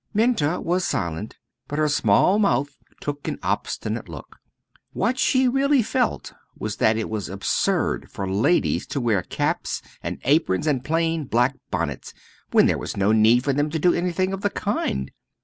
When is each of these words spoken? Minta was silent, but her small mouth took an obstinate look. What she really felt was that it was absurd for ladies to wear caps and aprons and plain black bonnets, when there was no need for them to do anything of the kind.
Minta 0.15 0.59
was 0.59 0.83
silent, 0.83 1.37
but 1.67 1.77
her 1.77 1.87
small 1.87 2.39
mouth 2.39 2.75
took 2.99 3.27
an 3.27 3.37
obstinate 3.43 4.09
look. 4.09 4.37
What 4.93 5.19
she 5.19 5.47
really 5.47 5.83
felt 5.83 6.33
was 6.57 6.77
that 6.77 6.97
it 6.97 7.07
was 7.07 7.29
absurd 7.29 8.09
for 8.09 8.27
ladies 8.27 8.87
to 8.87 8.99
wear 8.99 9.21
caps 9.21 9.79
and 10.01 10.17
aprons 10.23 10.65
and 10.65 10.83
plain 10.83 11.25
black 11.25 11.55
bonnets, 11.69 12.15
when 12.49 12.65
there 12.65 12.79
was 12.79 12.97
no 12.97 13.11
need 13.11 13.43
for 13.43 13.53
them 13.53 13.69
to 13.69 13.77
do 13.77 13.93
anything 13.93 14.33
of 14.33 14.41
the 14.41 14.49
kind. 14.49 15.11